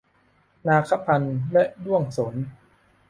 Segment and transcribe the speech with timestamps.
[0.67, 2.35] นาคพันธุ์และด้วงโสน